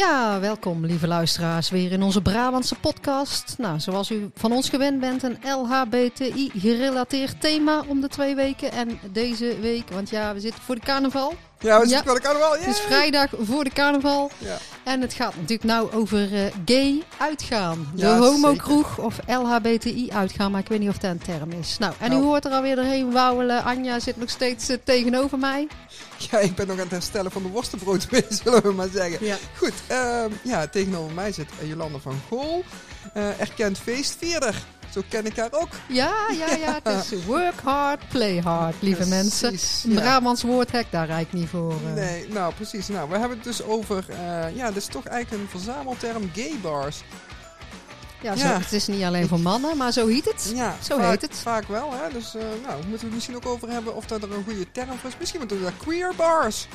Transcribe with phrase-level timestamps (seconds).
[0.00, 3.54] Ja, welkom lieve luisteraars weer in onze Brabantse podcast.
[3.58, 8.72] Nou, zoals u van ons gewend bent, een LHBTI-gerelateerd thema om de twee weken.
[8.72, 11.34] En deze week, want ja, we zitten voor de carnaval.
[11.58, 11.88] Ja, we Ja.
[11.88, 12.52] zitten bij de carnaval.
[12.52, 14.30] Het is vrijdag voor de carnaval.
[14.38, 14.56] Ja.
[14.86, 17.88] En het gaat natuurlijk nou over eh, gay uitgaan.
[17.94, 21.76] De Ja, homokroeg of LHBTI uitgaan, maar ik weet niet of dat een term is.
[21.78, 22.22] Nou, en Nou.
[22.22, 23.64] u hoort er alweer doorheen wauwelen.
[23.64, 25.68] Anja zit nog steeds eh, tegenover mij.
[26.30, 28.06] Ja, ik ben nog aan het herstellen van de worstenbrood,
[28.42, 29.26] zullen we maar zeggen.
[29.26, 29.36] Ja.
[29.56, 32.64] Goed, ehm, ja, tegenover mij zit Jolanda van Gool.
[33.14, 34.54] eh, erkend feestvierder.
[34.96, 35.68] Zo ken ik haar ook.
[35.88, 36.78] Ja, ja, ja.
[36.92, 39.52] Het is work hard, play hard, lieve mensen.
[39.52, 39.58] Een
[39.92, 40.00] ja.
[40.00, 41.72] Brabants woordhek, daar rijd ik niet voor.
[41.72, 41.92] eh.
[41.94, 42.88] Nee, nou precies.
[42.88, 46.54] Nou, we hebben het dus over, eh, ja, dit is toch eigenlijk een verzamelterm gay
[46.62, 47.02] bars.
[48.22, 48.58] Ja, zo, Ja.
[48.60, 50.52] het is niet alleen voor mannen, maar zo heet het.
[50.54, 51.36] Ja, Zo vaak, heet het.
[51.38, 52.12] Vaak wel, hè.
[52.12, 54.70] Dus, eh, nou, moeten we het misschien ook over hebben of dat er een goede
[54.72, 55.16] term voor is.
[55.18, 56.66] Misschien moeten we daar queer bars.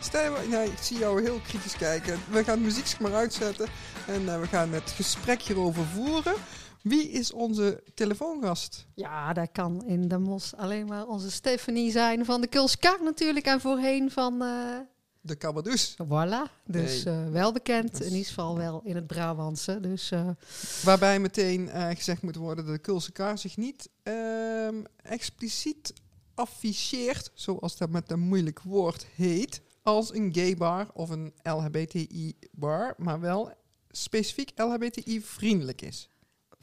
[0.00, 2.18] Stel, je- nee, ik zie jou heel kritisch kijken.
[2.30, 3.66] We gaan het muziek maar uitzetten
[4.06, 6.34] en we gaan het gesprek hierover voeren.
[6.82, 8.86] Wie is onze telefoongast?
[8.94, 13.46] Ja, dat kan in de mos alleen maar onze Stephanie zijn van de Kulskar natuurlijk.
[13.46, 14.78] En voorheen van, eh
[15.20, 15.96] De Cabadus.
[16.04, 17.14] voilà, dus Nee.
[17.14, 17.92] eh, wel bekend.
[18.00, 19.80] Is- In ieder geval wel in het Brabantse.
[19.80, 20.28] Dus eh,
[20.84, 25.92] Waarbij meteen eh, gezegd moet worden dat de Kulse Kaar zich niet ehm, expliciet
[26.34, 32.36] afficheert, zoals dat met een moeilijk woord heet, als een gay bar of een LHBTI
[32.52, 33.52] bar, maar wel
[33.90, 36.08] specifiek LHBTI vriendelijk is.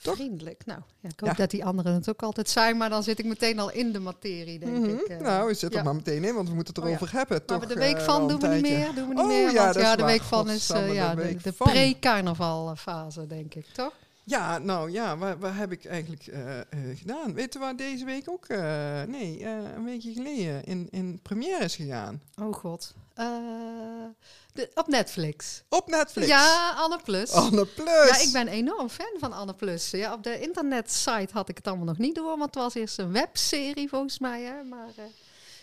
[0.02, 0.16] Toch?
[0.16, 0.66] vriendelijk.
[0.66, 1.36] Nou, ja, ik hoop Ja.
[1.36, 2.78] dat die anderen het ook altijd zijn.
[2.78, 4.89] Maar dan zit ik meteen al in de materie, denk Mhm.
[4.89, 5.02] ik.
[5.02, 5.20] eh.
[5.20, 5.70] nou, ja.
[5.70, 6.95] er maar meteen in, want we moeten het Oh ja.
[6.95, 7.42] erover hebben.
[7.48, 8.94] Maar de week eh, van doen we niet meer.
[8.95, 9.44] Doen we niet Oh, meer.
[9.54, 11.67] want dat ja, de week van is eh, ja, de van.
[11.72, 13.94] pre-carnavalfase, denk ik, toch?
[14.23, 17.34] Ja, nou ja, waar, waar heb ik eigenlijk eh, eh, gedaan?
[17.34, 18.59] Weten we waar deze week ook, eh,
[19.08, 22.22] nee, eh, een weekje geleden in, in première is gegaan?
[22.42, 22.94] Oh god.
[23.18, 24.06] Eh,
[24.54, 25.64] de, op Netflix.
[25.70, 26.28] Op Netflix.
[26.28, 27.32] Ja, Anne Plus.
[27.32, 28.08] Anne Plus.
[28.10, 29.90] Ja, ik ben enorm fan van Anne Plus.
[29.92, 32.98] Ja, op de internetsite had ik het allemaal nog niet door, want het was eerst
[33.00, 34.42] een webserie volgens mij.
[34.44, 34.64] Hè?
[34.64, 35.04] Maar eh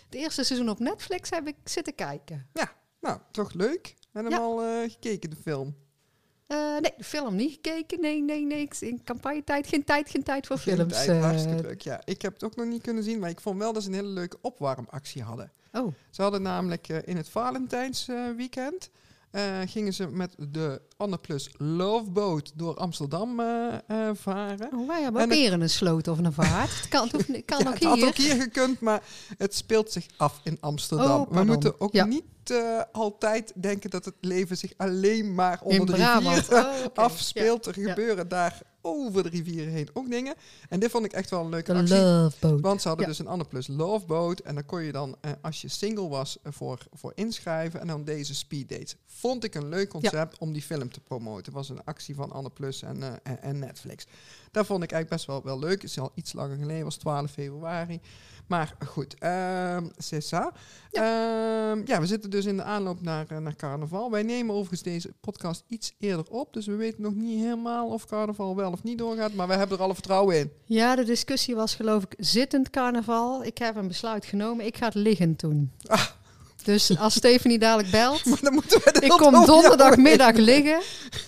[0.05, 2.49] het eerste seizoen op Netflix heb ik zitten kijken.
[3.01, 3.95] Nou, toch leuk.
[4.13, 4.37] En hem Ja.
[4.39, 5.75] al eh, gekeken, de film.
[6.47, 8.01] Eh, nee, de film niet gekeken.
[8.01, 8.67] Nee, nee, nee.
[8.79, 10.93] In campagnetijd geen tijd, geen tijd voor Geen films.
[10.93, 11.21] tijd, eh.
[11.23, 11.81] hartstikke leuk.
[11.81, 13.89] Ja, ik heb het ook nog niet kunnen zien, maar ik vond wel dat ze
[13.89, 15.51] een hele leuke opwarmactie hadden.
[15.71, 18.89] oh, Ze hadden namelijk eh, in het Valentijns eh, weekend
[19.65, 23.35] gingen ze met de Anne Plus Love Boat door Amsterdam
[24.13, 24.69] varen.
[24.73, 26.69] oh, wij hebben En ook hier een sloot of een vaart.
[26.81, 28.07] Het kan, niet- kan Ja, ook het had hier.
[28.07, 29.03] ook hier gekund, maar
[29.37, 31.21] het speelt zich af in Amsterdam.
[31.21, 32.05] Oh, We moeten ook Ja.
[32.05, 36.37] niet eh, altijd denken dat het leven zich alleen maar onder In de Brabant.
[36.47, 37.65] rivier Oh, afspeelt.
[37.65, 37.89] Er Ja.
[37.89, 40.33] gebeuren daar over de rivieren heen ook dingen.
[40.69, 42.57] En dit vond ik echt wel een leuke De actie.
[42.61, 43.11] Want ze hadden Ja.
[43.11, 44.39] dus een Anne Plus Love Boat.
[44.39, 47.79] En dan kon je dan, eh, als je single was, eh, voor, voor inschrijven.
[47.81, 48.95] En dan deze speed dates.
[49.05, 51.43] Vond ik een leuk concept om die film te promoten.
[51.45, 54.05] Het was een actie van Anne Plus en, en, en Netflix.
[54.51, 55.81] Dat vond ik eigenlijk best wel, wel leuk.
[55.81, 57.99] Het is al iets langer geleden, was 12 februari.
[58.47, 59.15] Maar goed,
[59.97, 60.51] c'est ça.
[60.91, 61.75] Ja.
[61.85, 64.11] ja, we zitten dus in de aanloop naar, eh, naar carnaval.
[64.11, 66.53] Wij nemen overigens deze podcast iets eerder op.
[66.53, 69.33] Dus we weten nog niet helemaal of carnaval wel of niet doorgaat.
[69.33, 70.51] Maar we hebben er alle vertrouwen in.
[70.65, 73.43] Ja, de discussie was geloof ik zittend carnaval.
[73.43, 74.65] Ik heb een besluit genomen.
[74.65, 75.71] Ik ga het liggend doen.
[75.87, 76.05] Ah.
[76.65, 80.79] Dus als Stephanie dadelijk belt, Maar dan moeten we ik kom donderdagmiddag liggen.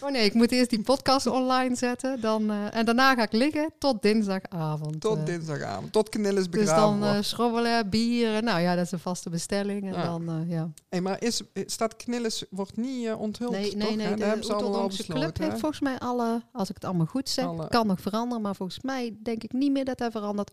[0.02, 2.22] Oh nee, ik moet eerst die podcast online zetten.
[2.22, 5.02] Dan, eh, en daarna ga ik liggen tot dinsdagavond.
[5.02, 5.26] Tot eh.
[5.26, 5.92] dinsdagavond.
[5.92, 7.16] Tot Knillis Dus begraven dan wordt.
[7.16, 8.44] eh schrobbelen, bieren.
[8.44, 9.84] Nou ja, dat is een vaste bestelling.
[9.88, 10.04] En Ja.
[10.04, 10.70] dan, ja.
[10.90, 13.80] Hey, maar is, staat Knillis wordt niet onthuld, Nee, toch?
[13.80, 14.08] nee, nee.
[14.08, 14.16] Hè?
[14.16, 15.06] De hebben.
[15.08, 18.42] Club heeft volgens mij alle, als ik het allemaal goed zeg, Alle- kan nog veranderen.
[18.42, 20.52] Maar volgens mij denk ik niet meer dat hij verandert.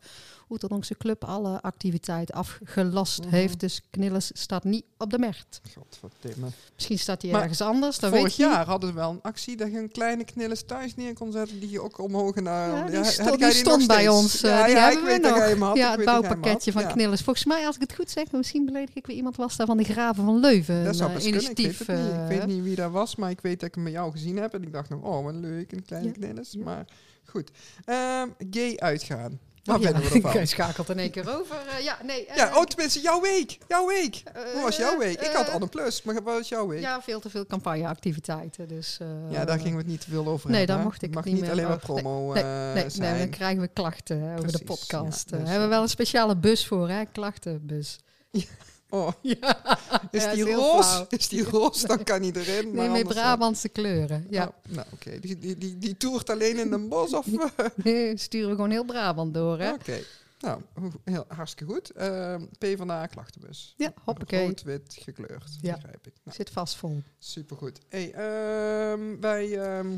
[0.50, 3.28] Oeteldonksche Club alle activiteiten afgelast Mhm.
[3.34, 3.60] heeft.
[3.60, 5.60] Dus Knillis staat niet op de markt.
[5.78, 6.46] Godverdomme.
[6.74, 9.70] Misschien staat hij ergens anders, dat Vorig weet jaar hadden we wel een actie dat
[9.70, 12.92] je een kleine Knillis thuis neer kon zetten die je ook omhoog naar...
[12.92, 13.04] Ja, die
[13.52, 14.08] stond, die bij steeds?
[14.08, 14.42] ons.
[14.42, 15.68] eh, Ja, die ja, hebben ik we weet nog.
[15.68, 15.76] had.
[15.76, 16.88] ja, het bouwpakketje van Ja.
[16.92, 17.20] Knillis.
[17.20, 19.76] Volgens mij, als ik het goed zeg, misschien beledig ik weer iemand was daar van
[19.76, 20.84] de Graven van Leuven.
[20.84, 21.50] Dat zou een best eh, kunnen.
[21.50, 21.86] Ik weet initiatief.
[21.86, 22.12] het niet.
[22.14, 24.10] Ik eh, weet niet wie dat was, maar ik weet dat ik hem bij jou
[24.10, 24.54] gezien heb.
[24.54, 26.14] En ik dacht nog, oh, wat leuk, een kleine Ja.
[26.14, 26.52] Knillis.
[26.52, 26.64] Ja.
[26.64, 26.84] Maar
[27.24, 27.50] goed.
[27.84, 29.38] Ehm, gay uitgaan.
[29.66, 30.46] Oh ja, we ervan?
[30.56, 31.56] schakelt in één keer over.
[31.56, 32.26] Eh, ja, nee.
[32.34, 33.58] Ja, eh, oh, tenminste, jouw week.
[33.68, 34.22] Jouw week.
[34.52, 35.20] Hoe was jouw week?
[35.20, 36.80] Ik had eh, Anne Plus, maar wat was jouw week?
[36.80, 38.68] Ja, veel te veel campagneactiviteiten.
[38.68, 41.00] Dus, eh, Ja, daar gingen we het niet te veel over Nee, daar mocht ik
[41.00, 41.82] Het mag niet meer alleen maar.
[41.86, 43.10] Nee, promo nee, eh, nee, zijn.
[43.10, 45.30] nee, dan krijgen we klachten hè, over de podcast.
[45.30, 47.04] ja, Eh, dus, hebben we eh, wel een speciale bus voor, hè?
[47.12, 47.98] Klachtenbus.
[48.94, 49.78] Oh, Ja,
[50.10, 51.06] is Ja, die is flauw.
[51.18, 51.86] Is die roze?
[51.86, 52.20] Dan kan.
[52.20, 52.32] Maar
[52.72, 54.26] nee, met eh, Brabantse kleuren.
[54.30, 55.18] Ja, oh, nou, oké.
[55.20, 57.26] Die, die, die, die toert alleen in Den Bosch of...
[57.56, 59.72] eh, nee, sturen we gewoon heel Brabant door, hè?
[59.72, 59.98] Oké.
[60.40, 60.60] Nou,
[61.04, 61.90] heel, hartstikke goed.
[61.90, 63.74] Ehm PvdA klachtenbus.
[63.76, 64.46] Ja, hoppakee.
[64.46, 65.74] Rood-wit gekleurd, Ja.
[65.74, 66.12] begrijp ik.
[66.24, 67.02] Nou, Zit vast vol.
[67.18, 67.78] supergoed.
[67.88, 69.58] Hey, ehm, wij...
[69.60, 69.88] ehm,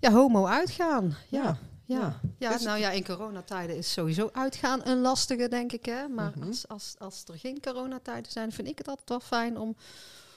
[0.00, 1.16] Ja, homo uitgaan.
[1.28, 1.42] Ja.
[1.42, 1.58] Ja,
[1.98, 2.58] Ja, ja.
[2.62, 5.84] Nou ja, in coronatijden is sowieso uitgaan een lastige, denk ik.
[5.84, 6.08] Hè?
[6.08, 6.46] Maar Mhm.
[6.48, 9.76] als, als, als er geen coronatijden zijn, vind ik het altijd wel fijn om,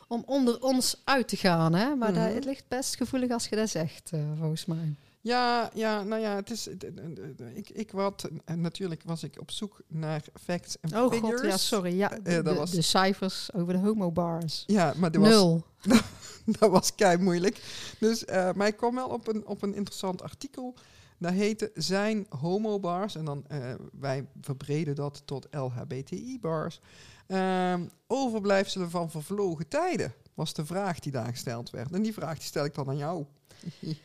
[0.08, 1.74] om onder ons uit te gaan.
[1.74, 1.96] Hè?
[1.96, 2.36] Maar daar- Mhm.
[2.36, 4.96] het ligt best gevoelig als je dat zegt, eh, volgens mij.
[5.22, 6.68] Ja, ja, nou ja, het is.
[7.54, 11.40] Ik, ik wat, en natuurlijk was ik op zoek naar facts en Oh figures.
[11.42, 11.98] god, ja, sorry.
[11.98, 14.64] Ja, Eh, de, dat was- de cijfers over de homobars.
[14.68, 15.64] Ja, maar dat was, Nul.
[16.60, 17.62] dat was kei moeilijk.
[18.00, 20.74] Dus, eh, maar ik kwam wel op een, op een interessant artikel.
[21.24, 23.16] Dat heette Zijn homobars.
[23.16, 26.80] En dan, eh, wij verbreden dat tot LHBTI-bars.
[27.28, 31.92] Ehm, overblijfselen van vervlogen tijden, was de vraag die daar gesteld werd.
[31.92, 33.26] En die vraag die stel ik dan aan jou.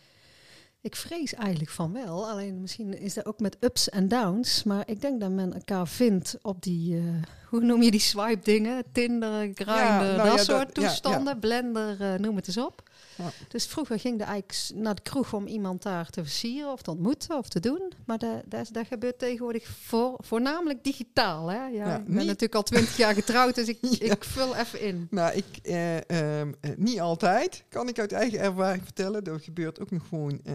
[0.81, 2.29] Ik vrees eigenlijk van wel.
[2.29, 4.63] Alleen misschien is dat ook met ups en downs.
[4.63, 7.03] Maar ik denk dat men elkaar vindt op die, eh,
[7.49, 8.85] hoe noem je die swipe dingen?
[8.93, 11.39] Tinder, Grindr, nou dat ja, dat- soort ja, toestanden.
[11.39, 12.88] Blender, eh, noem het eens op.
[13.17, 13.31] Ja.
[13.49, 16.91] Dus vroeger ging je eigenlijk naar de kroeg om iemand daar te versieren of te
[16.91, 17.93] ontmoeten of te doen.
[18.07, 21.49] Maar dat, dat, dat gebeurt tegenwoordig voor, voornamelijk digitaal.
[21.49, 21.57] Hè?
[21.67, 24.13] Ja, Ja, ik ben niet- natuurlijk al twintig jaar getrouwd, dus ik, Ja.
[24.13, 25.07] ik vul even in.
[25.11, 29.25] Nou, ik, eh, ehm, eh, niet altijd, kan ik uit eigen ervaring vertellen.
[29.25, 30.55] Dat gebeurt ook nog gewoon eh,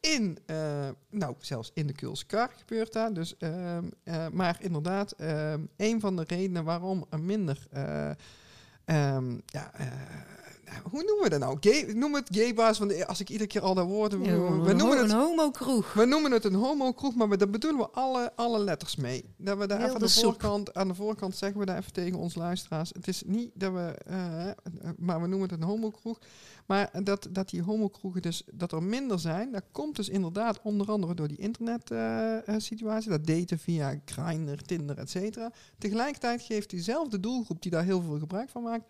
[0.00, 3.14] in, eh, nou, zelfs in de Kulse kar gebeurt dat.
[3.14, 7.66] Dus, ehm, eh, maar inderdaad, ehm, een van de redenen waarom er minder,
[9.46, 9.70] ja,
[10.90, 11.56] hoe noemen we dat nou?
[11.60, 14.12] Gay, noem het gaybaas, want als ik iedere keer al dat woord...
[14.12, 15.92] we, Ja, we een, noemen het een homokroeg.
[15.92, 19.24] we noemen het een homo-kroeg, maar we- daar bedoelen we alle, alle letters mee.
[19.36, 20.24] Dat we daar Heel even de aan de, soep.
[20.24, 22.90] voorkant, aan de voorkant zeggen we daar even tegen onze luisteraars.
[22.94, 24.54] Het is niet dat we, eh, eh,
[24.98, 26.18] maar we noemen het een homo-kroeg.
[26.66, 30.90] Maar dat, dat die homo-kroegen dus, dat er minder zijn, dat komt dus inderdaad onder
[30.90, 33.10] andere door die internet-situatie.
[33.10, 35.52] dat daten via Grindr, Tinder, et cetera.
[35.78, 38.84] Tegelijkertijd geeft diezelfde doelgroep die daar heel veel gebruik van maakt,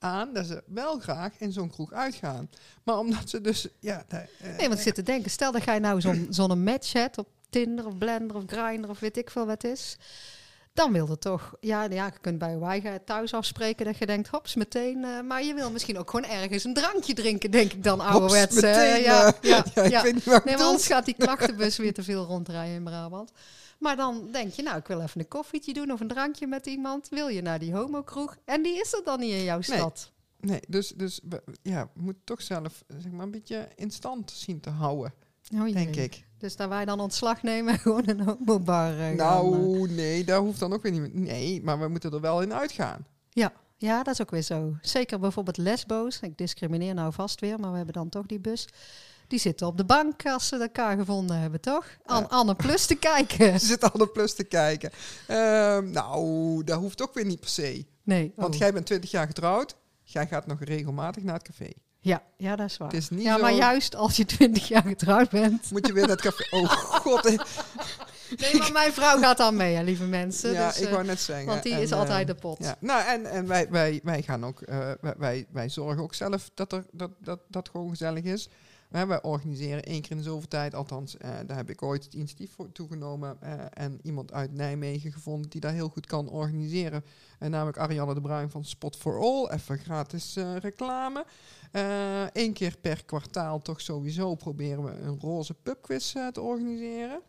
[0.00, 2.50] aan dat ze wel graag in zo'n kroeg uitgaan.
[2.84, 4.04] Maar omdat ze dus, ja...
[4.08, 7.18] eh, Nee, want ik zit te denken, stel dat jij nou zo'n zo'n match hebt
[7.18, 9.96] op Tinder of Blender of Grindr of weet ik veel wat het is.
[10.72, 14.28] Dan wil je toch, ja, ja, je kunt bij eigen thuis afspreken dat je denkt,
[14.28, 15.04] hops, meteen.
[15.04, 18.10] eh, maar je wil misschien ook gewoon ergens een drankje drinken, denk ik dan, Hops,
[18.12, 18.56] ouderwets.
[18.56, 20.02] eh, meteen, ja, eh, ja, ja, ik ja.
[20.02, 23.32] weet niet Nee, want anders gaat die klachtenbus weer te veel rondrijden in Brabant.
[23.80, 26.66] Maar dan denk je, nou, ik wil even een koffietje doen of een drankje met
[26.66, 27.08] iemand.
[27.08, 28.36] Wil je naar die homokroeg?
[28.44, 29.78] En die is er dan niet in jouw Nee.
[29.78, 30.12] stad.
[30.40, 34.30] Nee, dus, dus we- ja, we moeten toch zelf zeg maar, een beetje in stand
[34.30, 35.14] zien te houden,
[35.54, 36.24] Oh, denk ik.
[36.38, 39.16] Dus daar wij dan ontslag nemen en gewoon een homobar eh, gaan, eh.
[39.16, 41.10] Nou, nee, dat hoeft dan ook weer niet meer.
[41.14, 43.06] Nee, maar we moeten er wel in uitgaan.
[43.30, 44.76] Ja, ja, dat is ook weer zo.
[44.80, 46.20] Zeker bijvoorbeeld lesbo's.
[46.20, 48.66] Ik discrimineer nou vast weer, maar we hebben dan toch die bus.
[49.30, 51.86] Die zitten op de bank als ze elkaar gevonden hebben, toch?
[52.06, 52.26] Ja.
[52.28, 53.52] Anne Plus te kijken.
[53.60, 54.90] Ze zitten al de plus te kijken.
[55.26, 57.86] Ehm, nou, dat hoeft ook weer niet per se.
[58.02, 58.32] Nee.
[58.36, 58.60] Want oh.
[58.60, 59.76] jij bent 20 jaar getrouwd.
[60.02, 61.70] Jij gaat nog regelmatig naar het café.
[62.00, 62.88] Ja, ja, dat is waar.
[62.88, 63.42] Het is niet ja, zo...
[63.42, 65.70] maar juist als je 20 jaar getrouwd bent.
[65.70, 66.56] Moet je weer naar het café.
[66.56, 66.70] Oh
[67.04, 67.24] god.
[68.36, 70.52] Nee, maar mijn vrouw gaat dan mee, hè, lieve mensen.
[70.52, 71.46] ja, dus, ik eh, wou net zeggen.
[71.46, 72.58] want die En, is altijd eh, de pot.
[72.58, 76.50] Ja, nou en, en wij, wij, wij gaan ook, eh, wij, wij zorgen ook zelf
[76.54, 78.48] dat er dat, dat, dat gewoon gezellig is.
[78.90, 82.04] Hè, wij organiseren één keer in de zoveel tijd, althans, eh, daar heb ik ooit
[82.04, 86.28] het initiatief voor toegenomen eh, en iemand uit Nijmegen gevonden die daar heel goed kan
[86.28, 87.04] organiseren.
[87.38, 91.24] En namelijk Ariane de Bruin van Spot for All, even gratis eh, reclame.
[92.32, 97.20] Eén keer per kwartaal toch sowieso proberen we een roze pubquiz eh, te organiseren.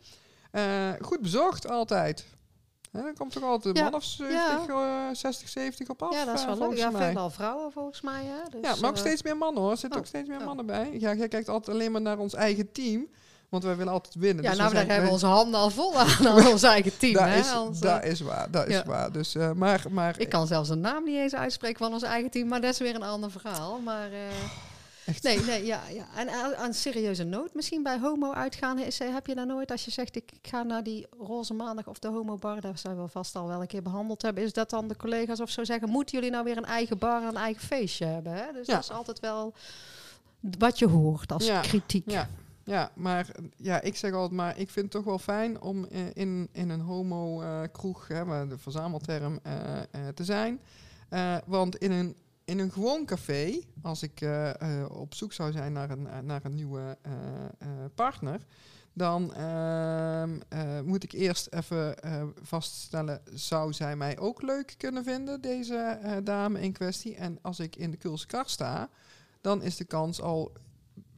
[0.50, 2.26] Eh, goed bezocht altijd.
[2.92, 3.90] Hè, dan komt toch altijd een Ja.
[3.90, 6.14] man of 70, eh, 60, 70 op af.
[6.14, 6.78] ja, dat is eh, wel leuk.
[6.78, 8.24] Ja, veelal vrouwen volgens mij.
[8.24, 8.50] Hè?
[8.50, 9.70] Dus, Ja, maar ook eh, steeds meer mannen hoor.
[9.70, 10.44] Er zitten oh, ook steeds meer oh.
[10.44, 10.88] mannen bij.
[10.98, 13.06] Ja, jij kijkt altijd alleen maar naar ons eigen team.
[13.48, 14.44] Want wij willen altijd winnen.
[14.44, 17.12] Ja, Dus nou, daar hebben we onze handen al vol aan, aan ons eigen team.
[17.12, 17.38] dat, hè?
[17.38, 18.84] is, dat eh, is waar, dat is ja.
[18.84, 19.12] waar.
[19.12, 22.48] Dus, maar, maar Ik kan zelfs een naam niet eens uitspreken van ons eigen team,
[22.48, 23.78] maar dat is weer een ander verhaal.
[23.78, 24.08] Maar
[25.06, 26.06] echt, nee, nee, ja, ja.
[26.16, 29.70] En aan, aan serieuze noot, misschien bij homo uitgaan, is, eh, heb je daar nooit,
[29.70, 33.02] als je zegt ik, ga naar die roze maandag of de homo bar, daar zijn
[33.02, 35.64] we vast al wel een keer behandeld hebben, is dat dan de collega's of zo
[35.64, 38.32] zeggen, moeten jullie nou weer een eigen bar en een eigen feestje hebben?
[38.32, 38.52] Hè?
[38.52, 38.74] Dus Ja.
[38.74, 39.54] dat is altijd wel
[40.58, 42.10] wat je hoort als Ja, kritiek.
[42.10, 42.28] Ja,
[42.64, 45.84] ja, maar eh, ja, ik zeg altijd maar, ik vind het toch wel fijn om
[45.84, 50.60] eh, in, in een homo-kroeg, hè, de verzamelterm, eh, eh, te zijn.
[51.08, 55.52] Eh, want in een, in een gewoon café, als ik eh, eh, op zoek zou
[55.52, 56.98] zijn naar een, eh, naar een nieuwe
[57.94, 58.40] partner,
[58.92, 61.94] dan ehm, eh, moet ik eerst even
[62.42, 67.14] vaststellen, zou zij mij ook leuk kunnen vinden, deze dame in kwestie?
[67.14, 68.88] En als ik in de Kulse kar sta,
[69.40, 70.52] dan is de kans al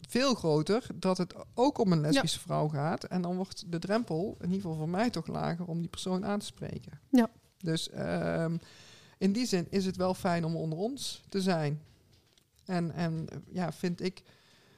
[0.08, 3.04] veel groter dat het ook om een lesbische vrouw gaat.
[3.04, 6.24] En dan wordt de drempel, in ieder geval voor mij toch lager, om die persoon
[6.24, 7.00] aan te spreken.
[7.08, 7.30] Ja.
[7.58, 8.56] Dus ehm,
[9.18, 11.82] in die zin is het wel fijn om onder ons te zijn.
[12.64, 14.22] En, en ja, vind ik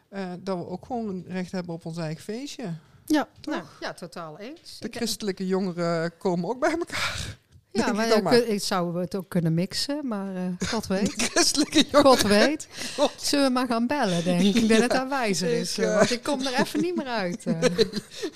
[0.09, 2.75] eh, dat we ook gewoon recht hebben op ons eigen feestje.
[3.07, 3.55] Ja, Toch?
[3.55, 4.79] nou, ja totaal eens.
[4.79, 7.39] De christelijke jongeren komen ook bij elkaar.
[7.77, 8.37] Ja, maar ik ik, maar.
[8.37, 11.13] ik zou het ook kunnen mixen, maar eh, God weet.
[11.17, 11.85] Christelijke.
[11.93, 12.69] God weet.
[13.17, 14.55] Zullen we maar gaan bellen, denk ik.
[14.55, 15.79] Ik denk dat dat wijzer ik, is.
[15.79, 17.45] eh, eh, want ik kom er even niet meer uit.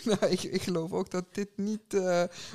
[0.05, 1.81] Nou, ik, ik geloof ook dat dit niet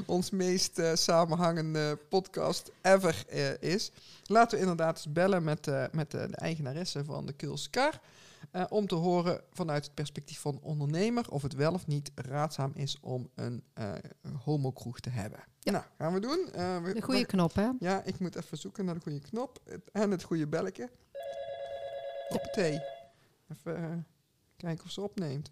[0.06, 3.24] ons meest samenhangende podcast ever
[3.60, 3.92] is.
[4.26, 8.00] Laten we inderdaad eens bellen met, met de, eigenaresse van de Kulse Kar.
[8.70, 12.98] om te horen vanuit het perspectief van ondernemer of het wel of niet raadzaam is
[13.02, 13.64] om een
[14.44, 15.40] homokroeg te hebben.
[15.72, 16.50] Nou, gaan we doen.
[16.54, 17.70] Eh, we- De goede knop, hè?
[17.80, 20.90] ja, ik moet even zoeken naar de goede knop het- en het goede belletje.
[22.30, 22.82] Hoppatee.
[23.52, 23.92] Even eh,
[24.58, 25.52] kijken of ze opneemt.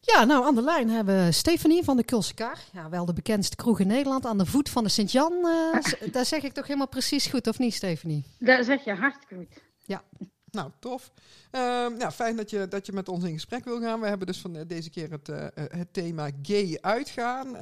[0.00, 2.58] Ja, nou, aan de lijn hebben we Stefanie van de Kulse Kar.
[2.72, 4.26] Ja, wel de bekendste kroeg in Nederland.
[4.26, 5.32] Aan de voet van de Sint-Jan.
[5.32, 8.24] eh, daar zeg ik toch helemaal precies goed, of niet, Stefanie?
[8.38, 9.62] Dat zeg je hartstikke goed.
[10.58, 11.10] Nou, tof.
[11.98, 14.00] Nou, fijn dat je, dat je met ons in gesprek wil gaan.
[14.00, 17.56] We hebben dus van eh, deze keer het, eh, eh, het thema gay uitgaan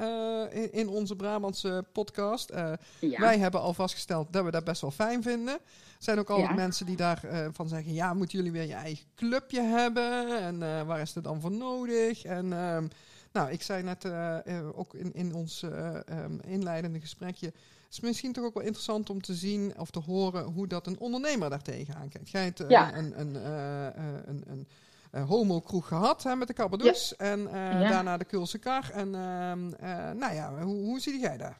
[0.50, 2.52] in, in onze Brabantse podcast.
[3.00, 3.20] Ja.
[3.20, 5.54] Wij hebben al vastgesteld dat we dat best wel fijn vinden.
[5.54, 6.54] Er zijn ook altijd Ja.
[6.54, 7.92] mensen die daarvan van zeggen...
[7.92, 10.40] ja, moeten jullie weer je eigen clubje hebben?
[10.40, 12.24] En waar is het dan voor nodig?
[12.24, 12.86] En ehm,
[13.32, 14.04] nou, ik zei net
[14.74, 17.52] ook in, in ons eh, ehm, inleidende gesprekje...
[17.86, 20.44] het is misschien toch ook wel interessant om te zien of te horen...
[20.44, 22.30] hoe dat een ondernemer daar tegenaan kijkt.
[22.30, 22.96] Jij hebt eh, Ja.
[22.96, 23.94] een, een, eh, eh,
[24.26, 24.66] een,
[25.10, 27.16] een, homo-kroeg gehad hè, met de Cabadous.
[27.16, 27.88] En Ja.
[27.88, 28.90] daarna de Kulse Kar.
[28.90, 31.58] En ehm, eh, nou ja, hoe, hoe zie jij daar?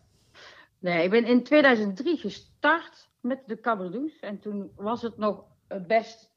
[0.78, 4.18] Nee, ik ben in 2003 gestart met de Cabadoes.
[4.20, 5.44] En toen was het nog
[5.86, 6.30] best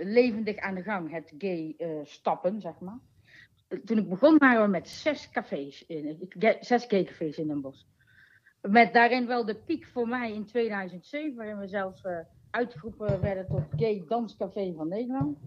[0.00, 2.98] levendig aan de gang, het gay stappen, zeg maar.
[3.84, 6.28] Toen ik begon waren we met zes cafés, in,
[6.60, 7.82] zes gay cafés in Den Bosch.
[8.68, 12.18] Met daarin wel de piek voor mij in 2007, waarin we zelfs eh,
[12.50, 15.38] uitgeroepen werden tot gay danscafé van Nederland.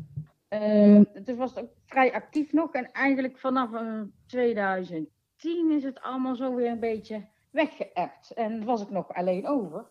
[0.48, 2.74] Eh, dus was het ook vrij actief nog.
[2.74, 8.34] En eigenlijk vanaf eh, 2010 is het allemaal zo weer een beetje weggeëpt.
[8.34, 9.86] En was ik nog alleen over.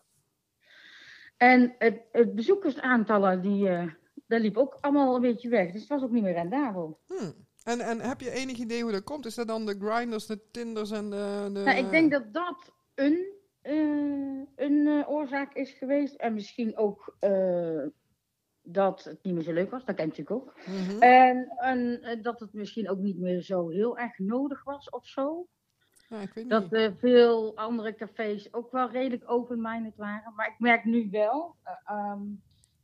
[1.37, 3.87] En het, het bezoekersaantallen, die, eh
[4.27, 5.71] dat liep ook allemaal een beetje weg.
[5.71, 6.99] Dus het was ook niet meer rendabel.
[7.05, 7.33] Hmm.
[7.63, 9.25] En, en heb je enig idee hoe dat komt?
[9.25, 11.49] Is dat dan de grinders, de tinders en de...
[11.53, 11.59] de...
[11.59, 16.15] Nou, ik denk dat dat een, eh, een eh, oorzaak is geweest.
[16.15, 17.85] En misschien ook eh,
[18.61, 19.85] dat het niet meer zo leuk was.
[19.85, 20.57] Dat ken ik natuurlijk ook.
[20.65, 21.01] Mhm.
[21.01, 25.47] En, en dat het misschien ook niet meer zo heel erg nodig was of zo.
[26.09, 30.33] Ja, ik weet Dat er veel andere cafés ook wel redelijk open-minded waren.
[30.35, 32.21] Maar ik merk nu wel, eh, ehm,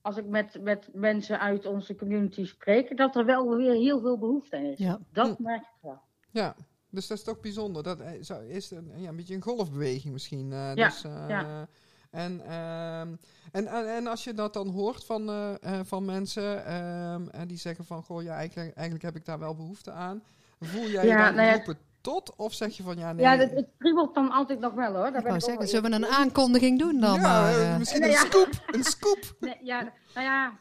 [0.01, 4.17] als ik met, met mensen uit onze community spreek, dat er wel weer heel veel
[4.17, 4.77] behoefte aan is.
[4.77, 4.99] Ja.
[5.11, 6.01] Dat merk ik wel.
[6.31, 6.55] Ja,
[6.93, 7.83] dus dat is toch bijzonder.
[7.83, 8.13] Dat eh,
[8.47, 10.51] is een, ja, een beetje een golfbeweging misschien.
[10.51, 11.67] eh, Ja, dus, eh, ja.
[12.11, 13.15] En, ehm,
[13.51, 17.47] en, en, en als je dat dan hoort van, eh, eh, van mensen ehm, en
[17.47, 18.03] die zeggen van...
[18.03, 20.23] Goh, ja, eigenlijk, eigenlijk heb ik daar wel behoefte aan.
[20.59, 22.35] Voel jij Ja, je dan nou ja, roepen tot?
[22.35, 23.25] Of zeg je van ja, nee...
[23.25, 25.11] Ja, het, het kriebelt dan altijd nog wel hoor.
[25.11, 27.77] Daar Ik ben ik zeggen, zullen we een aankondiging doen dan ja, maar?
[27.79, 28.25] misschien Nee, een ja.
[28.25, 28.49] scoop.
[28.67, 29.35] Een scoop.
[29.39, 29.81] Nee, ja,
[30.13, 30.59] nou ja,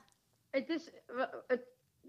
[0.50, 0.90] het is,
[1.46, 1.60] het,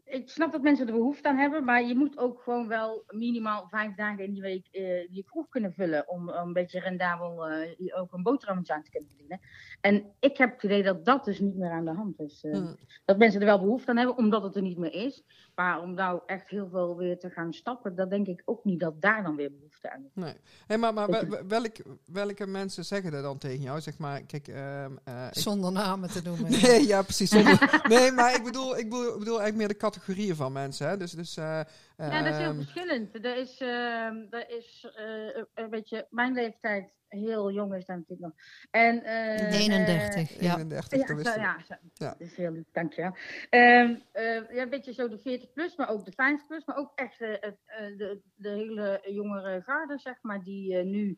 [0.06, 3.68] ik snap dat mensen er behoefte aan hebben, maar je moet ook gewoon wel minimaal
[3.70, 7.48] vijf dagen in die week eh, je kroeg kunnen vullen om, om een beetje rendabel
[7.78, 9.40] je ook een boterhammetje aan te kunnen verdienen.
[9.82, 12.44] En ik heb het idee dat dat dus niet meer aan de hand is.
[12.44, 12.52] eh.
[12.52, 12.76] Hmm.
[13.06, 15.24] Dat mensen er wel behoefte aan hebben, omdat het er niet meer is.
[15.56, 18.80] Maar om nou echt heel veel weer te gaan stappen, dat denk ik ook niet
[18.80, 20.12] dat daar dan weer behoefte aan is.
[20.14, 20.34] Nee.
[20.68, 23.82] Hey, maar maar welk, welke mensen zeggen dat dan tegen jou?
[23.82, 24.48] Zeg maar, kijk...
[24.48, 26.52] ehm, eh, Zonder namen te noemen.
[26.62, 27.30] Nee, ja, precies.
[27.30, 30.88] Zonder- nee, maar ik bedoel, ik bedoel, ik bedoel eigenlijk meer de categorieën van mensen.
[30.88, 30.98] Hè?
[30.98, 31.60] Dus, dus, eh,
[31.98, 33.26] Ja, dat is heel ehm, verschillend.
[33.26, 38.22] Er is, ehm er is eh, een beetje, mijn leeftijd, heel jong is dat natuurlijk
[38.22, 38.32] nog.
[38.72, 40.58] En, eh, 31, ja.
[40.58, 41.74] 31, Ja, zo, ja, zo.
[41.94, 42.10] Ja.
[42.10, 43.16] dat is heel lief, dankjewel.
[43.50, 46.78] Ehm eh, ja, een beetje zo de 40 plus, maar ook de 50 plus, maar
[46.78, 47.52] ook echt eh, eh,
[47.98, 51.18] de, de hele jongere garde, zeg maar, die eh, nu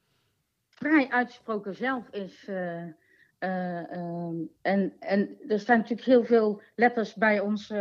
[0.70, 2.48] vrij uitgesproken zelf is.
[2.48, 2.84] eh,
[3.39, 7.74] eh, ehm, en, en er staan natuurlijk heel veel letters bij ons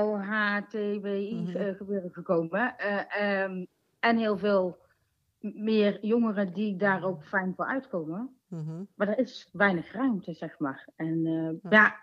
[0.00, 1.56] LHTWI Mhm.
[1.56, 2.78] eh, gebeuren gekomen.
[2.78, 3.64] Eh, ehm,
[4.00, 4.78] en heel veel
[5.40, 8.36] meer jongeren die daar ook fijn voor uitkomen.
[8.48, 8.82] Mhm.
[8.94, 10.88] Maar er is weinig ruimte, zeg maar.
[10.96, 11.50] En Ja.
[11.62, 11.94] eh, ja.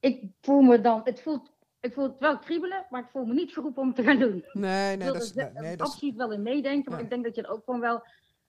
[0.00, 3.34] ik voel me dan, het voelt, ik voel het wel kriebelen, maar ik voel me
[3.34, 4.44] niet geroepen om het te gaan doen.
[4.52, 5.32] Nee, nee, dat is...
[5.32, 7.04] Nee, nee, absoluut wel in meedenken, maar Ja.
[7.04, 8.02] ik denk dat je er ook gewoon wel,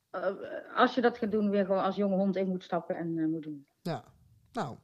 [0.09, 0.27] eh,
[0.75, 3.43] als je dat gaat doen, weer gewoon als jonge hond in moet stappen en moet
[3.43, 3.65] doen.
[3.81, 4.03] ja.
[4.51, 4.77] Nou,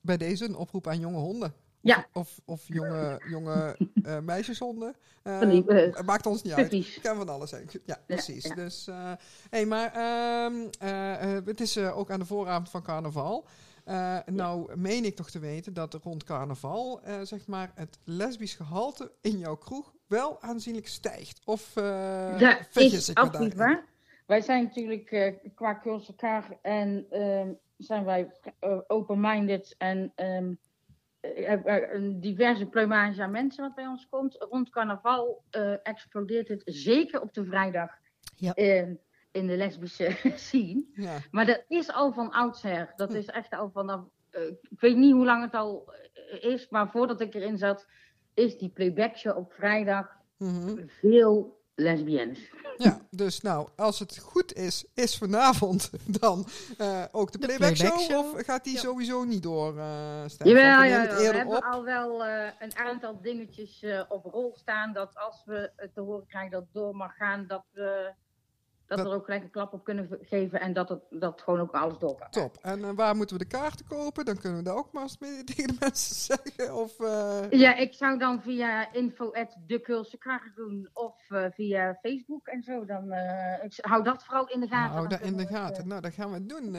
[0.00, 1.52] bij deze een oproep aan jonge honden.
[1.80, 2.06] Ja.
[2.12, 4.96] Of, of jonge, jonge eh, meisjeshonden.
[5.22, 6.72] Het maakt ons niet uit.
[6.72, 7.54] Het kan van alles.
[7.84, 8.44] Ja, precies.
[8.44, 8.54] ja.
[8.54, 8.88] Dus,
[9.50, 13.46] hey, maar ehm, eh, eh, het is ook aan de vooravond van carnaval.
[14.26, 19.38] Nou meen ik toch te weten dat rond carnaval, zeg maar, het lesbisch gehalte in
[19.38, 21.40] jouw kroeg wel aanzienlijk stijgt.
[21.44, 23.84] Of uh, Dat is absoluut waar.
[24.26, 30.58] Wij zijn natuurlijk uh, qua Curls elkaar en uh, zijn wij uh, open-minded en um,
[31.20, 34.36] een diverse pluimage aan mensen wat bij ons komt.
[34.50, 37.90] Rond carnaval uh, explodeert het zeker op de vrijdag
[38.36, 38.54] ja.
[38.54, 39.00] in,
[39.30, 40.84] in de lesbische scene.
[40.92, 41.18] Ja.
[41.30, 42.92] Maar dat is al van oudsher.
[42.96, 44.04] Dat is echt al vanaf.
[44.30, 45.94] Uh, ik weet niet hoe lang het al
[46.40, 47.86] is, maar voordat ik erin zat,
[48.34, 50.50] is die playback show op vrijdag Mhm.
[50.50, 50.88] mm -hmm.
[50.88, 52.38] veel lesbiennes.
[52.76, 56.46] Ja, dus nou, als het goed is, is vanavond dan
[56.78, 58.80] uh, ook de, de playback, playback show, show, Of gaat die ja.
[58.80, 61.62] sowieso niet door, uh, Jawel, ja, ja, we hebben op.
[61.62, 64.92] al wel uh, een aantal dingetjes op rol staan.
[64.92, 68.12] Dat als we het te horen krijgen dat het door mag gaan, dat we
[68.90, 70.60] dat, dat we er ook gelijk een klap op kunnen geven.
[70.60, 72.30] En dat het dat gewoon ook alles door kan.
[72.30, 72.58] Top.
[72.62, 74.24] En waar moeten we de kaarten kopen?
[74.24, 76.74] Dan kunnen we daar ook maar eens mee tegen de mensen zeggen.
[76.74, 76.92] Of,
[77.50, 79.32] Ja, ik zou dan via info
[80.54, 80.88] doen.
[80.92, 82.84] Of uh, via Facebook en zo.
[82.84, 83.12] Dan,
[83.62, 84.94] ik hou dat vooral in de gaten.
[84.94, 85.88] Hou dat in de gaten.
[85.88, 86.76] nou, dat gaan we doen,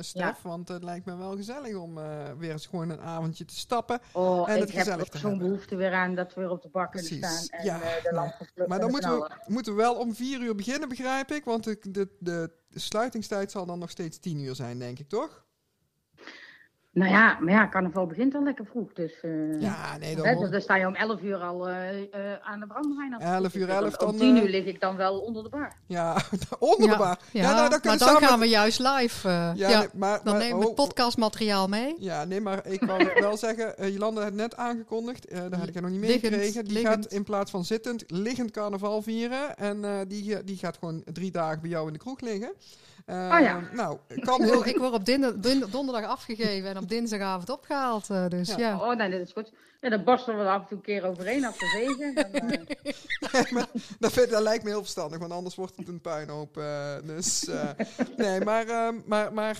[0.00, 0.22] Stef.
[0.22, 0.36] Ja.
[0.42, 1.94] Want het lijkt me wel gezellig om
[2.38, 4.00] weer eens gewoon een avondje te stappen.
[4.12, 6.68] Oh, en ik het heb ook zo'n behoefte weer aan dat we weer op de
[6.68, 7.58] bak kunnen staan.
[7.58, 10.88] En ja, de nou, Maar dan moeten we, moeten we wel om vier uur beginnen,
[11.18, 11.44] begrijp ik.
[11.44, 15.43] Want de, de, de sluitingstijd zal dan nog steeds tien uur zijn, denk ik, toch?
[16.94, 18.92] Nou ja, maar ja, carnaval begint al lekker vroeg.
[18.92, 22.00] Dus, uh, ja, nee, dan, hè, dus dan sta je om 11 uur al uh,
[22.00, 22.06] uh,
[22.40, 23.12] aan de brandwijn.
[23.18, 24.08] 11 uur 11 dan.
[24.08, 25.72] Om 10 uur lig ik dan wel onder de bar.
[25.86, 26.16] Ja,
[26.58, 27.18] onder ja, de bar.
[27.30, 28.28] Ja, ja nou, dan maar dan samen...
[28.28, 29.28] gaan we juist live.
[29.28, 31.94] ja, ja nee, maar, dan maar, nemen we oh, podcastmateriaal mee.
[31.98, 35.90] Ja, nee, maar ik wou wel zeggen, Jolanda had net aangekondigd, daar had ik nog
[35.90, 36.64] niet meegekregen.
[36.64, 37.04] Die liggend.
[37.04, 39.56] gaat in plaats van zittend, liggend carnaval vieren.
[39.56, 42.52] En die, die gaat gewoon drie dagen bij jou in de kroeg liggen.
[43.06, 43.60] Uh, oh ja.
[43.72, 44.66] Nou, kan heel...
[44.74, 48.10] ik word op donderdag afgegeven en op dinsdagavond opgehaald.
[48.10, 48.58] Uh, dus ja.
[48.58, 48.78] ja.
[48.78, 49.52] Oh nee, dat is goed.
[49.80, 52.14] Ja, dan borstelen we er af en toe een keer overheen zegen.
[52.14, 52.50] Dan, uh...
[53.32, 53.66] nee, maar,
[53.98, 56.54] dat, vind, dat lijkt me heel verstandig, want anders wordt het een puinhoop.
[57.04, 57.50] dus,
[58.16, 59.58] nee, maar, ehm, maar, maar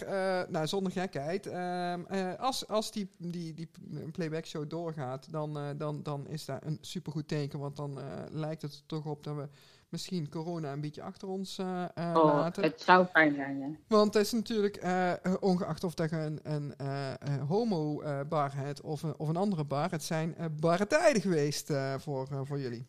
[0.49, 1.47] nou, zonder gekheid.
[1.47, 2.01] Ehm,
[2.39, 3.71] als als die, die, die
[4.13, 7.59] playback show doorgaat, dan, dan, dan is dat een supergoed teken.
[7.59, 7.99] Want dan
[8.31, 9.49] lijkt het er toch op dat we
[9.95, 12.63] misschien corona een beetje achter ons uh, uh, oh, laten.
[12.63, 13.69] Het zou fijn zijn, ja.
[13.89, 19.15] Want het is natuurlijk, uh, ongeacht of dat je een, een homo-bar hebt of, een,
[19.19, 22.87] of een andere bar, het zijn barre tijden geweest voor, voor jullie.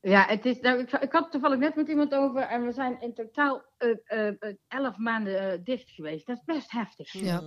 [0.00, 3.00] Ja, het is, nou, ik, ik had toevallig net met iemand over en we zijn
[3.00, 3.62] in totaal
[4.68, 6.26] elf maanden dicht geweest.
[6.26, 7.12] Dat is best heftig.
[7.12, 7.42] Ja.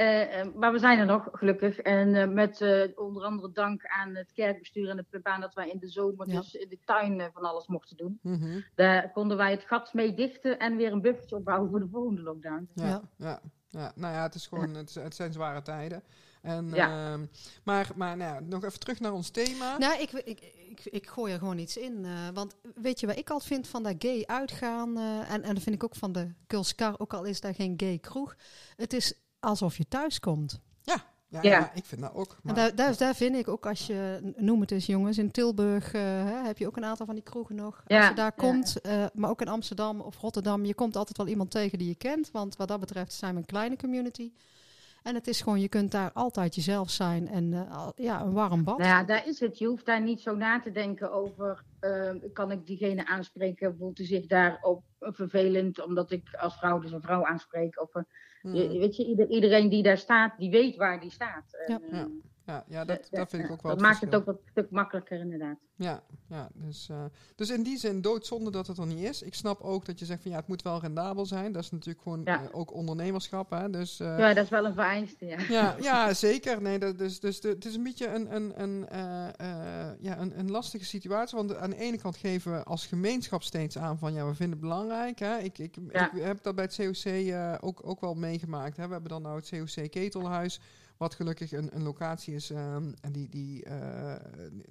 [0.00, 1.78] Uh, maar we zijn er nog, gelukkig.
[1.78, 5.68] En uh, met uh, onder andere dank aan het kerkbestuur en de plebaan dat wij
[5.68, 6.40] in de zomer ja.
[6.40, 8.18] dus in de tuin van alles mochten doen.
[8.22, 8.64] Mm -hmm.
[8.74, 12.22] Daar konden wij het gat mee dichten en weer een buffertje opbouwen voor de volgende
[12.22, 12.68] lockdown.
[12.74, 13.02] Ja, ja.
[13.16, 13.92] ja, ja.
[13.94, 16.02] nou ja, het, is gewoon, het, het zijn zware tijden.
[16.42, 17.12] En, ja.
[17.12, 17.20] uh,
[17.64, 19.78] maar maar nou ja, nog even terug naar ons thema.
[19.78, 22.04] Nou, ik, ik, ik, ik gooi er gewoon iets in.
[22.04, 24.98] Uh, want weet je wat ik altijd vind van dat gay uitgaan?
[24.98, 27.74] Uh, en, en dat vind ik ook van de Kulskar, ook al is daar geen
[27.76, 28.36] gay kroeg.
[28.76, 30.60] Het is alsof je thuis komt.
[30.82, 30.96] Ja,
[31.28, 31.50] ja, ja.
[31.50, 32.36] ja ik vind dat ook.
[32.42, 35.30] Maar, en daar, daar, daar, vind ik ook als je, noem het eens jongens, in
[35.30, 37.82] Tilburg uh, hè, heb je ook een aantal van die kroegen nog.
[37.86, 41.16] Ja, als je daar komt, uh, maar ook in Amsterdam of Rotterdam, je komt altijd
[41.18, 42.30] wel iemand tegen die je kent.
[42.30, 44.32] Want wat dat betreft zijn we een kleine community.
[45.02, 48.64] En het is gewoon, je kunt daar altijd jezelf zijn en uh, ja, een warm
[48.64, 48.78] bad.
[48.78, 49.58] Nou ja, daar is het.
[49.58, 53.98] Je hoeft daar niet zo na te denken over, uh, kan ik diegene aanspreken, voelt
[53.98, 57.80] hij zich daarop vervelend, omdat ik als vrouw dus een vrouw aanspreek.
[57.80, 57.94] Of,
[58.40, 58.54] Hmm.
[58.54, 61.64] je, weet je, ieder, iedereen die daar staat, die weet waar die staat.
[61.66, 62.08] Ja, ja.
[62.46, 65.20] Ja, ja dat, dat vind ik ook wel Dat maakt het ook wat stuk makkelijker
[65.20, 65.58] inderdaad.
[65.80, 69.22] Ja, ja dus, uh, dus in die zin doodzonde dat het er niet is.
[69.22, 71.52] Ik snap ook dat je zegt van ja, het moet wel rendabel zijn.
[71.52, 72.42] Dat is natuurlijk gewoon ja.
[72.42, 73.50] uh, ook ondernemerschap.
[73.50, 73.70] Hè?
[73.70, 75.38] Dus, uh, ja, dat is wel een vereiste, ja.
[75.48, 76.62] Ja, ja zeker.
[76.62, 78.86] Nee, dat, dus, dus de, het is een beetje een, een, een,
[80.00, 81.36] ja, een, een lastige situatie.
[81.38, 84.58] Want aan de ene kant geven we als gemeenschap steeds aan van ja, we vinden
[84.58, 85.18] het belangrijk.
[85.18, 85.38] Hè?
[85.38, 86.12] Ik, ik, ja.
[86.12, 88.76] ik heb dat bij het COC ook, ook wel meegemaakt.
[88.76, 88.86] Hè?
[88.86, 90.60] We hebben dan nou het COC Ketelhuis.
[91.00, 93.72] Wat gelukkig een, een locatie is um, en die, die, uh,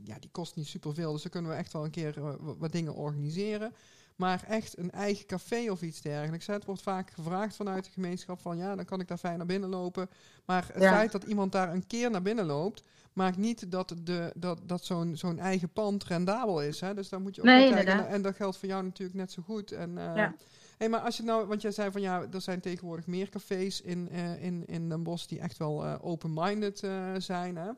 [0.03, 1.11] ja, die kost niet superveel.
[1.11, 3.73] Dus dan kunnen we echt wel een keer uh, wat dingen organiseren.
[4.15, 6.47] Maar echt een eigen café of iets dergelijks.
[6.47, 9.45] Het wordt vaak gevraagd vanuit de gemeenschap van ja, dan kan ik daar fijn naar
[9.45, 10.09] binnen lopen.
[10.45, 10.91] Maar het ja.
[10.91, 14.85] feit dat iemand daar een keer naar binnen loopt, maakt niet dat, de, dat, dat
[14.85, 16.79] zo'n zo'n eigen pand rendabel is.
[16.79, 16.93] Hè?
[16.93, 18.07] Dus daar moet je ook nee, naar kijken.
[18.07, 19.71] En, en, dat geldt voor jou natuurlijk net zo goed.
[19.71, 20.35] En, uh, ja.
[20.79, 23.81] Hey, maar als je nou, want jij zei van ja, er zijn tegenwoordig meer cafés
[23.81, 27.55] in, eh, in, in Den Bosch die echt wel eh, open-minded eh, zijn.
[27.55, 27.69] Hè?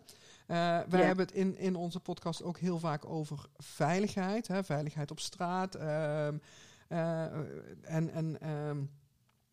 [0.90, 4.48] Wij hebben het in, in onze podcast ook heel vaak over veiligheid.
[4.48, 4.64] Hè?
[4.64, 5.76] Veiligheid op straat.
[5.76, 6.38] ehm,
[6.88, 7.24] eh,
[7.82, 8.78] en en ehm,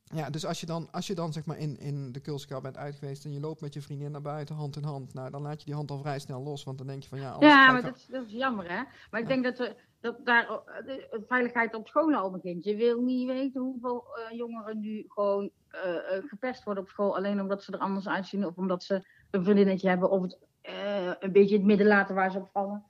[0.05, 2.77] ja, dus als je dan, als je dan zeg maar in, in de Kulskar bent
[2.77, 5.43] uit geweest en je loopt met je vriendin naar buiten hand in hand, nou dan
[5.43, 7.73] laat je die hand al vrij snel los, want dan denk je van ja, Ja,
[7.73, 8.83] maar dat, is- dat is jammer, hè?
[9.11, 12.65] Maar ik denk dat, we, dat daar eh, de, de veiligheid op school al begint.
[12.65, 17.17] Je wil niet weten hoeveel eh, jongeren nu gewoon eh, eh, gepest worden op school.
[17.17, 21.13] Alleen omdat ze er anders uitzien of omdat ze een vriendinnetje hebben of het eh,
[21.21, 22.85] een beetje in het midden laten waar ze op vallen.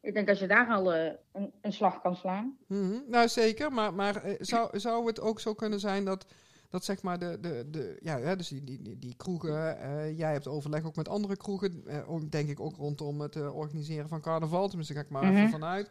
[0.00, 2.56] Ik denk als je daar al eh, een, een slag kan slaan.
[2.66, 3.72] Mhm, Nou, zeker.
[3.72, 6.26] Maar, maar eh, zou, zou het ook zo kunnen zijn dat,
[6.68, 10.32] dat zeg maar de, de, de ja, hè, dus die, die, die, kroegen, eh, jij
[10.32, 14.08] hebt overleg ook met andere kroegen, eh, ook, denk ik ook rondom het eh, organiseren
[14.08, 15.84] van carnaval, tenminste ga ik maar even Mhm.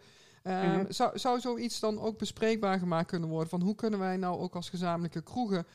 [0.47, 0.91] Ehm, Mhm.
[0.91, 4.55] zou, zou zoiets dan ook bespreekbaar gemaakt kunnen worden van hoe kunnen wij nou ook
[4.55, 5.65] als gezamenlijke kroegen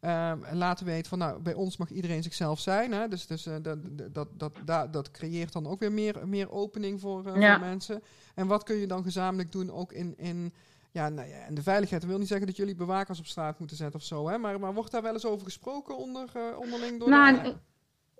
[0.00, 2.92] ehm, laten weten van nou, bij ons mag iedereen zichzelf zijn.
[2.92, 3.08] Hè?
[3.08, 3.78] Dus, dus eh, dat,
[4.14, 7.50] dat, dat, dat, dat creëert dan ook weer meer, meer opening voor, eh, Ja.
[7.58, 8.02] voor mensen.
[8.34, 10.54] En wat kun je dan gezamenlijk doen ook in, in,
[10.90, 12.00] ja, nou ja, en de veiligheid.
[12.00, 14.28] Dat wil niet zeggen dat jullie bewakers op straat moeten zetten of zo.
[14.28, 14.38] Hè?
[14.38, 17.54] Maar, maar wordt daar wel eens over gesproken onder, eh, onderling door Nou, de...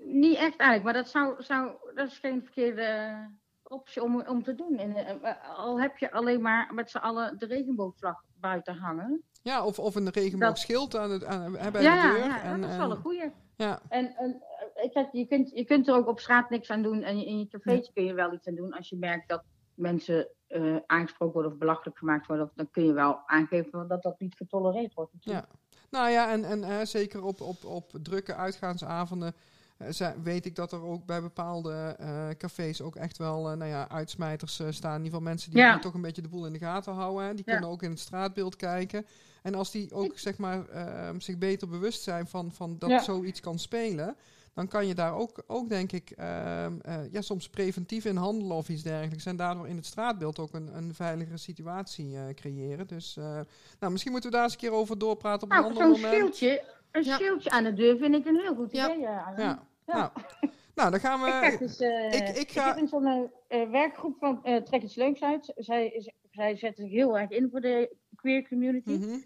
[0.04, 3.16] niet echt eigenlijk, maar dat, zou, zou, dat is geen verkeerde
[3.72, 4.78] optie om, om te doen.
[4.78, 9.22] En, eh, al heb je alleen maar met z'n allen de regenboogvlag buiten hangen.
[9.42, 12.18] Ja, of, of een regenboogschild aan het, aan, bij ja, de ja, deur.
[12.18, 13.30] ja, en, dat is wel een goeie.
[13.56, 14.42] ja, En, en
[14.74, 17.02] eh, je, kunt, je kunt er ook op straat niks aan doen.
[17.02, 18.72] En in je cafeetje kun je wel iets aan doen.
[18.72, 19.42] Als je merkt dat
[19.74, 22.50] mensen eh, aangesproken worden of belachelijk gemaakt worden.
[22.54, 25.12] Dan kun je wel aangeven dat dat niet getolereerd wordt.
[25.12, 25.46] natuurlijk.
[25.90, 29.40] Nou ja, en, en eh, zeker op, op, op drukke uitgaansavonden eh,
[30.22, 33.88] weet ik dat er ook bij bepaalde eh, cafés ook echt wel eh, nou ja,
[33.88, 34.90] uitsmijters eh, staan.
[34.90, 35.78] In ieder geval mensen die, Ja.
[35.78, 37.24] toch een beetje de boel in de gaten houden.
[37.26, 37.34] Hè.
[37.34, 37.52] Die Ja.
[37.52, 39.06] kunnen ook in het straatbeeld kijken.
[39.42, 43.02] En als die ook zeg maar, eh, zich beter bewust zijn van, van dat Ja.
[43.02, 44.16] zoiets kan spelen...
[44.54, 48.56] Dan kan je daar ook, ook denk ik, ehm, eh, ja, soms preventief in handelen
[48.56, 49.26] of iets dergelijks.
[49.26, 52.86] En daardoor in het straatbeeld ook een, een veiligere situatie eh, creëren.
[52.86, 53.40] Dus eh,
[53.78, 56.00] nou, misschien moeten we daar eens een keer over doorpraten op een Nou, ander zo'n
[56.02, 56.34] moment.
[56.36, 59.06] schildje, een schildje aan de deur vind ik een heel goed idee.
[59.06, 59.32] eh.
[59.36, 59.62] Ja.
[59.86, 59.94] Ja.
[59.94, 60.10] Nou,
[60.74, 61.66] nou, dan gaan Ik, we.
[61.66, 65.20] dus, eh, ik- ik ga- zit in zo'n eh, werkgroep van eh, Trek iets leuks
[65.22, 65.52] uit.
[65.56, 68.90] Zij, is- zij zetten zich heel erg in voor de queer community.
[68.92, 69.16] Mhm.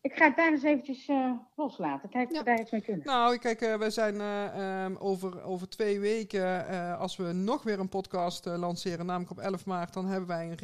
[0.00, 2.08] Ik ga het daar eens eventjes eh, loslaten.
[2.08, 2.38] Kijk of Ja.
[2.38, 3.06] we daar iets mee kunnen.
[3.06, 7.78] Nou, kijk, we zijn eh, ehm, over, over twee weken, eh, als we nog weer
[7.78, 10.54] een podcast lanceren, namelijk op 11 maart, dan hebben wij een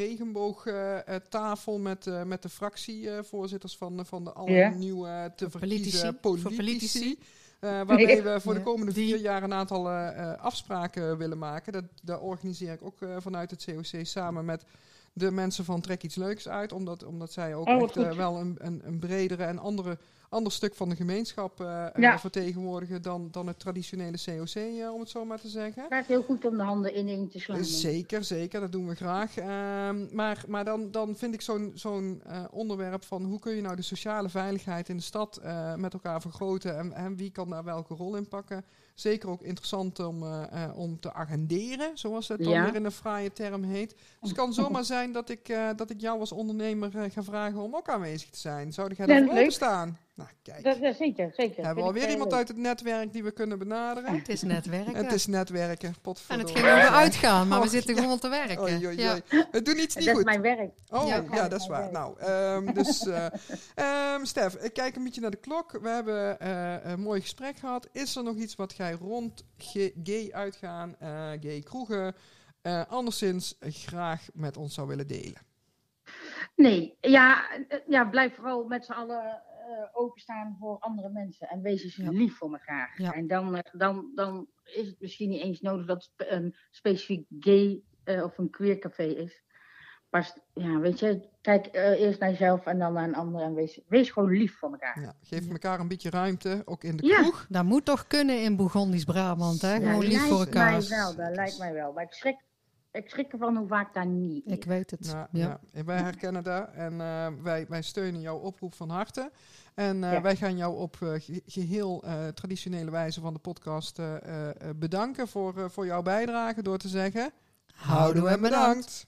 [0.75, 6.43] regenboogtafel met, eh, met de fractievoorzitters van, van de alle nieuwe te verkiezen politici.
[6.43, 7.19] Voor politici.
[7.61, 11.73] Eh, waarmee we voor de komende vier jaar een aantal eh, eh, afspraken willen maken.
[11.73, 14.65] Dat, dat organiseer ik ook vanuit het COC samen met
[15.13, 16.73] de mensen van Trek iets leuks uit.
[16.73, 19.99] Omdat, omdat zij ook Oh, echt wel een, een, een bredere en andere,
[20.31, 22.19] ander stuk van de gemeenschap eh, eh, Ja.
[22.19, 25.83] vertegenwoordigen dan, dan het traditionele COC, eh, om het zo maar te zeggen.
[25.83, 27.65] Het gaat heel goed om de handen ineen te slaan.
[27.65, 29.37] Zeker, zeker, dat doen we graag.
[29.37, 33.77] Ehm, maar maar dan, dan vind ik zo'n zo'n onderwerp van hoe kun je nou
[33.77, 35.41] de sociale veiligheid in de stad
[35.77, 38.65] met elkaar vergroten en, en wie kan daar welke rol in pakken.
[38.95, 40.25] Zeker ook interessant om,
[40.75, 42.65] om te agenderen, zoals het dan Ja.
[42.65, 43.91] weer in een fraaie term heet.
[43.91, 47.75] Dus het kan zomaar zijn dat ik, dat ik jou als ondernemer ga vragen om
[47.77, 48.73] ook aanwezig te zijn.
[48.73, 49.51] Zou jij daarvoor leuk.
[50.21, 50.83] Nou, kijk.
[50.83, 51.65] Dat, zeker, zeker.
[51.65, 52.39] hebben we alweer eh, iemand leuk.
[52.39, 54.15] uit het netwerk die we kunnen benaderen.
[54.15, 54.95] Het is netwerken.
[54.95, 56.45] Het is netwerken, en potverdorie.
[56.45, 58.01] het ging over uitgaan, maar we zitten ja.
[58.01, 58.61] gewoon te werken.
[58.61, 59.19] Oei, oei, Ja.
[59.51, 60.25] We doen iets niet Dat is goed.
[60.25, 60.71] mijn werk.
[60.89, 61.25] Oh, Ja.
[61.33, 61.93] ja, dat is waar.
[61.93, 63.27] Nou, ehm, dus, eh
[64.15, 65.73] ehm, Stef, ik kijk een beetje naar de klok.
[65.73, 67.89] We hebben eh, een mooi gesprek gehad.
[67.93, 69.45] Is er nog iets wat jij rond
[70.03, 71.09] gay uitgaan, eh,
[71.41, 72.15] gay kroegen,
[72.63, 75.49] eh, anderszins graag met ons zou willen delen?
[76.57, 77.45] Nee, ja,
[77.87, 79.43] ja, blijf vooral met z'n allen
[79.93, 81.49] openstaan voor andere mensen.
[81.49, 82.11] En wees eens Ja.
[82.11, 82.95] lief voor elkaar.
[82.97, 83.13] Ja.
[83.13, 87.27] En dan, eh, dan, dan is het misschien niet eens nodig dat het een specifiek
[87.39, 89.43] gay eh, of een queer café is.
[90.11, 93.43] Maar ja, weet je, kijk eh, eerst naar jezelf en dan naar een ander.
[93.43, 95.01] En wees, wees gewoon lief voor elkaar.
[95.01, 97.17] Ja, geef elkaar een beetje ruimte, ook in de Ja.
[97.21, 97.47] kroeg.
[97.49, 99.75] Dat moet toch kunnen in Bourgondisch Brabant, hè?
[99.75, 100.71] Gewoon lief voor lijkt elkaar.
[100.71, 101.93] mij wel, dat lijkt mij wel.
[101.93, 102.37] Maar ik schrik,
[102.93, 104.53] ik schrik ervan hoe vaak dat niet is.
[104.53, 105.07] Ik weet het.
[105.07, 105.61] Ja, Ja.
[105.85, 109.31] wij herkennen dat en eh, wij, wij steunen jouw oproep van harte.
[109.75, 110.21] En eh, Ja.
[110.21, 114.49] wij gaan jou op eh, ge- geheel eh, traditionele wijze van de podcast eh, eh,
[114.49, 117.31] eh, bedanken voor, eh, voor jouw bijdrage door te zeggen...
[117.75, 119.07] Houdoe en bedankt.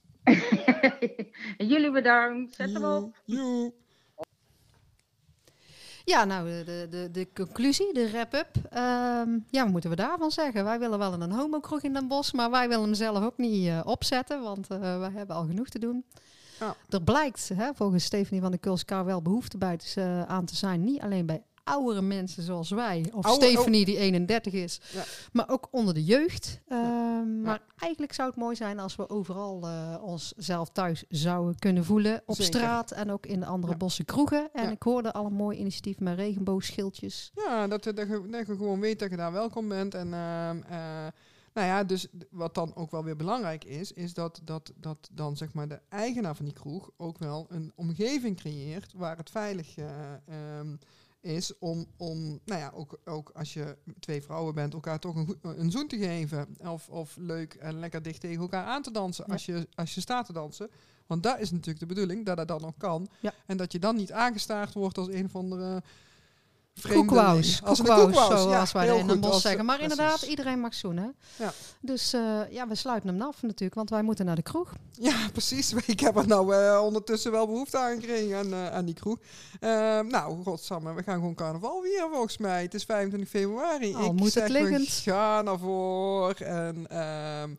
[1.56, 2.54] en jullie bedankt.
[2.54, 3.16] Zet hem op.
[3.24, 3.72] Joe.
[6.04, 8.48] Ja, nou, de, de, de, de conclusie, de wrap-up.
[8.70, 10.64] Ehm, ja, wat moeten we daarvan zeggen?
[10.64, 13.66] Wij willen wel een homokroeg in Den Bosch, maar wij willen hem zelf ook niet
[13.68, 16.04] eh, opzetten, want eh, wij hebben al genoeg te doen.
[16.60, 16.74] Ja.
[16.88, 20.56] Er blijkt hè, volgens Stephanie van der Kulskar wel behoefte bij te, eh, aan te
[20.56, 20.84] zijn.
[20.84, 23.10] Niet alleen bij oudere mensen zoals wij.
[23.14, 24.80] Of Oude- Stephanie die 31 is.
[24.92, 25.04] Ja.
[25.32, 26.60] Maar ook onder de jeugd.
[26.68, 27.48] Ehm, Ja.
[27.48, 32.22] Maar eigenlijk zou het mooi zijn als we overal eh onszelf thuis zouden kunnen voelen.
[32.26, 32.44] Op Zeker.
[32.60, 33.78] straat en ook in de andere Ja.
[33.78, 34.48] bossen kroegen.
[34.52, 37.30] En ik hoorde al een mooi initiatief met regenboogschildjes.
[37.34, 39.94] Ja, dat, dat, je, dat je gewoon weet dat je daar welkom bent.
[39.94, 41.06] En ehm, eh,
[41.54, 45.36] nou ja, dus wat dan ook wel weer belangrijk is, is dat, dat, dat dan
[45.36, 49.76] zeg maar de eigenaar van die kroeg ook wel een omgeving creëert waar het veilig
[49.76, 49.84] eh,
[50.28, 50.76] ehm,
[51.22, 55.38] is om, om nou ja, ook, ook als je twee vrouwen bent, elkaar toch een,
[55.42, 56.56] een zoen te geven.
[56.58, 59.32] Of, of leuk en lekker dicht tegen elkaar aan te dansen Ja.
[59.32, 60.70] als, je, als je staat te dansen.
[61.06, 63.08] Want dat is natuurlijk de bedoeling, dat dat dan ook kan.
[63.20, 63.34] Ja.
[63.46, 65.82] En dat je dan niet aangestaard wordt als een of andere
[66.80, 69.64] koekwous, zoals wij in het bos zeggen.
[69.64, 69.96] Maar precies.
[69.96, 71.14] inderdaad, iedereen mag zoenen.
[71.36, 71.52] Ja.
[71.80, 74.72] Dus eh, ja, we sluiten hem af natuurlijk, want wij moeten naar de kroeg.
[74.92, 75.72] Ja, precies.
[75.72, 79.18] Ik heb er nou eh, ondertussen wel behoefte aan gekregen aan, eh, aan die kroeg.
[79.60, 82.62] Ehm, nou, godsamme, we gaan gewoon carnaval weer volgens mij.
[82.62, 83.94] Het is 25 februari.
[83.94, 85.02] Al Ik moet het zeg, liggend.
[85.04, 86.34] we gaan ervoor.
[86.34, 87.50] En ehm,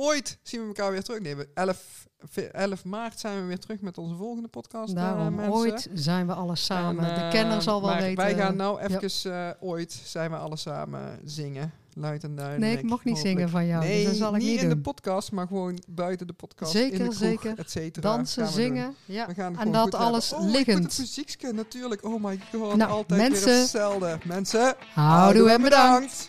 [0.00, 1.20] ooit zien we elkaar weer terug.
[1.20, 4.88] Nee, we- 11, fe- 11 maart zijn we weer terug met onze volgende podcast.
[4.94, 7.04] eh, Daarom, ooit zijn we alle samen.
[7.04, 8.16] En, de eh, kenner zal wel weten.
[8.24, 11.72] Wij gaan nou even, eh, ooit zijn we alle samen zingen.
[11.94, 12.64] Luid en duidelijk.
[12.72, 14.76] Nee, ik mocht niet zingen van jou, dus Nee, dat zal ik niet in doen.
[14.76, 16.72] de podcast, maar gewoon buiten de podcast.
[16.72, 17.58] Zeker, in de kroeg, zeker.
[17.58, 18.94] Et cetera, Dansen, gaan zingen.
[19.04, 19.26] Ja.
[19.26, 20.78] We gaan het En dat alles oh, Ik liggend.
[20.80, 22.04] moet het muziekje natuurlijk.
[22.04, 24.18] Oh my god, Nou, altijd mensen- weer hetzelfde.
[24.24, 26.28] Mensen, Houdoe en bedankt.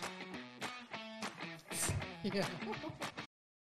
[2.34, 2.44] Ja.